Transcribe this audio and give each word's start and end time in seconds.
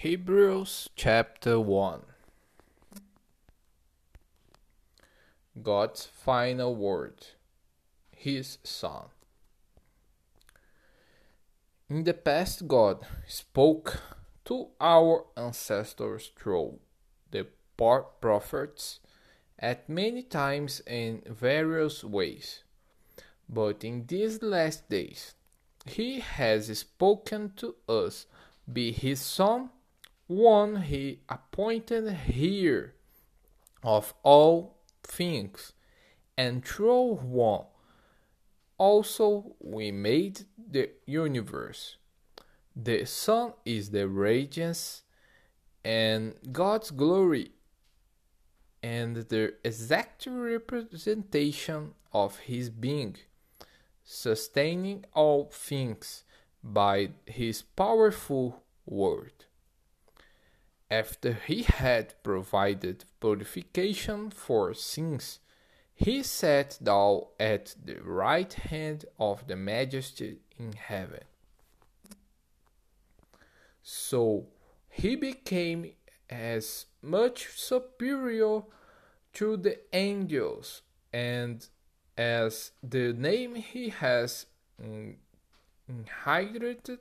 Hebrews 0.00 0.90
chapter 0.94 1.58
1 1.58 2.02
God's 5.60 6.06
final 6.06 6.76
word, 6.76 7.26
His 8.12 8.58
Son. 8.62 9.06
In 11.90 12.04
the 12.04 12.14
past, 12.14 12.68
God 12.68 13.04
spoke 13.26 14.00
to 14.44 14.68
our 14.80 15.24
ancestors 15.36 16.30
through 16.38 16.78
the 17.32 17.48
prophets 17.76 19.00
at 19.58 19.88
many 19.88 20.22
times 20.22 20.80
in 20.86 21.22
various 21.26 22.04
ways. 22.04 22.62
But 23.48 23.82
in 23.82 24.06
these 24.06 24.44
last 24.44 24.88
days, 24.88 25.34
He 25.86 26.20
has 26.20 26.78
spoken 26.78 27.54
to 27.56 27.74
us 27.88 28.26
by 28.68 28.92
His 28.94 29.20
Son 29.20 29.70
one 30.28 30.82
he 30.82 31.20
appointed 31.28 32.12
here 32.12 32.94
of 33.82 34.14
all 34.22 34.76
things, 35.02 35.72
and 36.36 36.64
through 36.64 37.14
one 37.16 37.64
also 38.76 39.56
we 39.58 39.90
made 39.90 40.44
the 40.56 40.90
universe. 41.06 41.96
The 42.76 43.06
Son 43.06 43.54
is 43.64 43.90
the 43.90 44.06
radiance 44.06 45.02
and 45.82 46.34
God's 46.52 46.90
glory 46.90 47.52
and 48.82 49.16
the 49.16 49.54
exact 49.64 50.26
representation 50.30 51.94
of 52.12 52.38
his 52.40 52.68
being, 52.68 53.16
sustaining 54.04 55.06
all 55.14 55.50
things 55.50 56.24
by 56.62 57.10
his 57.26 57.62
powerful 57.62 58.62
word 58.84 59.46
after 60.90 61.34
he 61.34 61.62
had 61.62 62.14
provided 62.22 63.04
purification 63.20 64.30
for 64.30 64.72
sins, 64.74 65.38
he 65.94 66.22
sat 66.22 66.78
down 66.82 67.22
at 67.38 67.74
the 67.84 67.96
right 68.02 68.52
hand 68.52 69.04
of 69.18 69.46
the 69.46 69.56
Majesty 69.56 70.38
in 70.58 70.72
heaven. 70.72 71.24
So 73.82 74.46
he 74.88 75.16
became 75.16 75.92
as 76.30 76.86
much 77.02 77.48
superior 77.56 78.62
to 79.34 79.56
the 79.56 79.78
angels, 79.92 80.82
and 81.12 81.66
as 82.16 82.72
the 82.82 83.12
name 83.12 83.54
he 83.54 83.88
has 83.90 84.46
mm, 84.82 85.14
inherited 85.88 86.98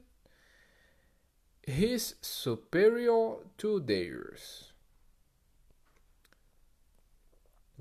is 1.68 2.16
superior 2.22 3.36
to 3.58 3.82
theirs. 3.82 4.72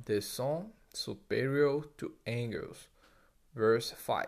The 0.04 0.20
Son 0.20 0.72
superior 0.92 1.82
to 1.98 2.12
angels. 2.26 2.88
Verse 3.54 3.92
5. 3.92 4.26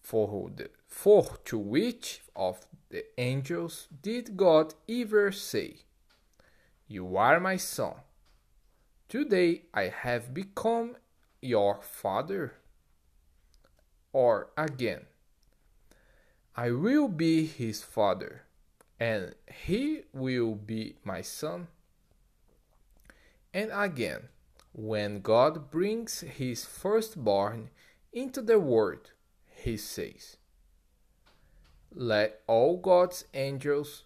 For, 0.00 0.50
the, 0.56 0.70
for 0.88 1.38
to 1.44 1.58
which 1.58 2.22
of 2.34 2.66
the 2.88 3.04
angels 3.18 3.86
did 4.02 4.36
God 4.36 4.74
ever 4.88 5.30
say, 5.30 5.76
You 6.88 7.16
are 7.16 7.38
my 7.38 7.56
son? 7.56 7.94
Today 9.08 9.62
I 9.74 9.84
have 9.88 10.32
become 10.32 10.96
your 11.40 11.80
father? 11.82 12.54
Or 14.12 14.48
again, 14.56 15.02
I 16.54 16.70
will 16.70 17.08
be 17.08 17.46
his 17.46 17.82
father, 17.82 18.42
and 19.00 19.34
he 19.64 20.02
will 20.12 20.54
be 20.54 20.96
my 21.02 21.22
son. 21.22 21.68
And 23.54 23.70
again, 23.72 24.28
when 24.72 25.22
God 25.22 25.70
brings 25.70 26.20
his 26.20 26.66
firstborn 26.66 27.70
into 28.12 28.42
the 28.42 28.58
world, 28.58 29.12
he 29.46 29.78
says, 29.78 30.36
Let 31.94 32.40
all 32.46 32.76
God's 32.76 33.24
angels 33.32 34.04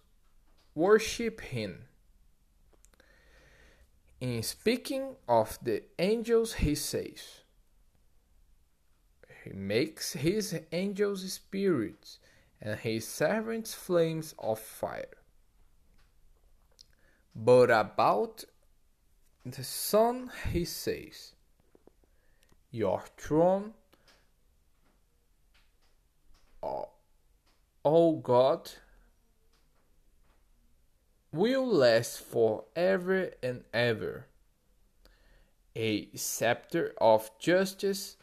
worship 0.73 1.41
him. 1.41 1.85
In 4.21 4.41
speaking 4.41 5.15
of 5.27 5.59
the 5.61 5.83
angels, 5.99 6.53
he 6.53 6.75
says, 6.75 7.41
He 9.43 9.51
makes 9.51 10.13
his 10.13 10.57
angels 10.71 11.33
spirits 11.33 12.19
and 12.61 12.79
his 12.79 13.07
servants 13.07 13.73
flames 13.73 14.33
of 14.39 14.59
fire. 14.59 15.17
But 17.35 17.69
about 17.69 18.43
the 19.45 19.63
Son 19.63 20.31
he 20.51 20.65
says, 20.65 21.33
Your 22.71 23.03
throne, 23.17 23.73
O 27.85 28.15
God, 28.17 28.71
will 31.31 31.65
last 31.65 32.19
forever 32.19 33.31
and 33.41 33.63
ever. 33.73 34.25
A 35.75 36.09
scepter 36.15 36.93
of 36.99 37.29
justice 37.39 38.17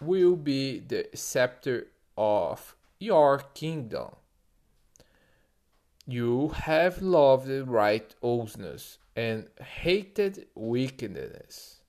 will 0.00 0.36
be 0.36 0.78
the 0.78 1.08
scepter 1.14 1.88
of 2.16 2.76
your 3.00 3.38
kingdom. 3.54 4.10
You 6.06 6.48
have 6.48 7.00
loved 7.00 7.48
righteousness 7.48 8.98
and 9.16 9.48
hated 9.58 10.46
wickedness. 10.54 11.80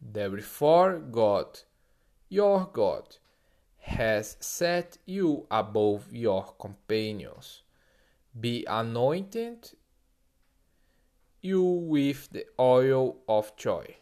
Therefore, 0.00 0.98
God, 0.98 1.60
your 2.28 2.68
God, 2.72 3.16
has 3.78 4.36
set 4.40 4.98
you 5.06 5.46
above 5.50 6.12
your 6.12 6.54
companions. 6.60 7.62
Be 8.38 8.64
anointed 8.68 9.72
you 11.40 11.62
with 11.62 12.28
the 12.32 12.44
oil 12.58 13.16
of 13.26 13.56
joy. 13.56 13.96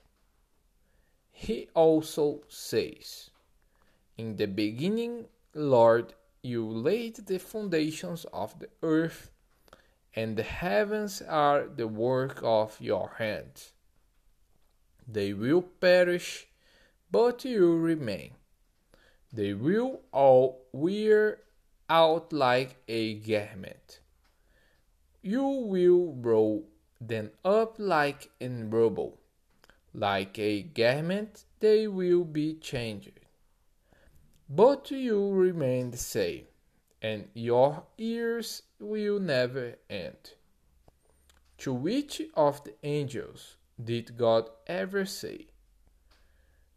He 1.30 1.68
also 1.74 2.40
says, 2.48 3.30
In 4.16 4.36
the 4.36 4.46
beginning 4.46 5.26
Lord, 5.58 6.14
you 6.40 6.64
laid 6.64 7.26
the 7.26 7.40
foundations 7.40 8.24
of 8.32 8.60
the 8.60 8.68
earth, 8.80 9.32
and 10.14 10.36
the 10.36 10.44
heavens 10.44 11.20
are 11.20 11.66
the 11.66 11.88
work 11.88 12.38
of 12.44 12.80
your 12.80 13.16
hands. 13.18 13.72
They 15.08 15.32
will 15.32 15.62
perish, 15.62 16.46
but 17.10 17.44
you 17.44 17.76
remain. 17.76 18.34
They 19.32 19.52
will 19.52 20.02
all 20.12 20.68
wear 20.70 21.40
out 21.90 22.32
like 22.32 22.76
a 22.86 23.14
garment. 23.14 23.98
You 25.22 25.42
will 25.42 26.14
roll 26.20 26.68
them 27.00 27.32
up 27.44 27.74
like 27.80 28.30
in 28.38 28.70
rubble. 28.70 29.18
Like 29.92 30.38
a 30.38 30.62
garment, 30.62 31.46
they 31.58 31.88
will 31.88 32.22
be 32.22 32.54
changed 32.54 33.17
but 34.48 34.90
you 34.90 35.30
remain 35.30 35.90
the 35.90 35.98
same, 35.98 36.46
and 37.02 37.28
your 37.34 37.84
years 37.96 38.62
will 38.80 39.20
never 39.20 39.76
end. 39.90 40.34
To 41.58 41.74
which 41.74 42.22
of 42.34 42.64
the 42.64 42.74
angels 42.82 43.56
did 43.82 44.16
God 44.16 44.48
ever 44.66 45.04
say, 45.04 45.48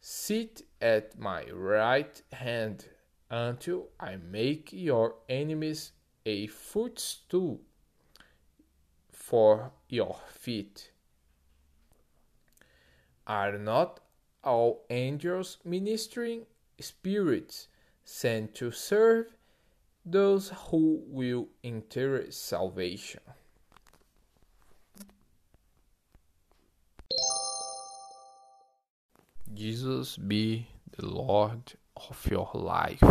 Sit 0.01 0.63
at 0.81 1.17
my 1.17 1.45
right 1.51 2.21
hand 2.33 2.87
until 3.29 3.89
I 3.99 4.17
make 4.17 4.73
your 4.73 5.15
enemies 5.29 5.91
a 6.25 6.47
footstool 6.47 7.61
for 9.11 9.71
your 9.87 10.17
feet? 10.27 10.91
Are 13.27 13.57
not 13.57 14.01
all 14.43 14.83
angels 14.89 15.59
ministering 15.63 16.47
spirits 16.79 17.67
sent 18.03 18.55
to 18.55 18.71
serve 18.71 19.27
those 20.05 20.51
who 20.69 21.03
will 21.07 21.47
enter 21.63 22.31
salvation. 22.31 23.21
Jesus 29.53 30.17
be 30.17 30.67
the 30.97 31.05
Lord 31.05 31.73
of 31.95 32.27
your 32.29 32.49
life. 32.53 33.03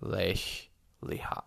Lesh 0.00 0.68
Liha. 1.02 1.42